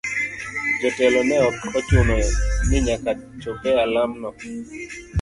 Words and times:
Jo 0.81 0.89
telo 0.99 1.21
ne 1.29 1.37
ok 1.49 1.59
ochuno 1.79 2.15
ni 2.69 2.77
nyaka 2.87 3.11
chop 3.41 3.61
e 3.69 3.71
alam 3.83 4.11
no. 4.21 4.29